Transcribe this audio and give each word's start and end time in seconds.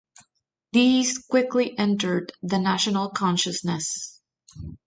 These 0.73 1.19
quickly 1.19 1.77
entered 1.77 2.33
the 2.41 2.57
national 2.57 3.11
consciousness. 3.11 4.19